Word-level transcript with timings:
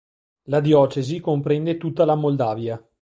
La 0.45 0.61
diocesi 0.61 1.19
comprende 1.19 1.77
tutta 1.77 2.05
la 2.05 2.15
Moldavia. 2.15 2.83